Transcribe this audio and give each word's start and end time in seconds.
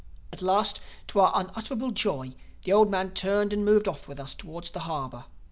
"At 0.33 0.41
last, 0.41 0.81
to 1.09 1.19
our 1.19 1.31
unutterable 1.39 1.91
joy, 1.91 2.33
the 2.63 2.73
old 2.73 2.89
man 2.89 3.11
turned 3.11 3.53
and 3.53 3.63
moved 3.63 3.87
off 3.87 4.07
with 4.07 4.19
us 4.19 4.33
towards 4.33 4.71
the 4.71 4.79
harbor. 4.89 5.25